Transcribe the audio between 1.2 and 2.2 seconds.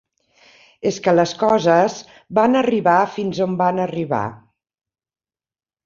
coses